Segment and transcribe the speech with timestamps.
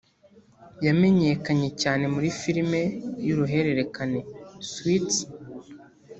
[0.85, 2.81] yamenyekanye cyane muri filime
[3.25, 4.19] y’uruhererekane
[4.69, 5.17] ‘Suits’